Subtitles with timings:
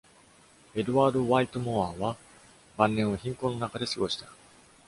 [0.75, 2.17] Edward Whittemore は
[2.75, 4.25] 晩年を貧困の中で過ごした。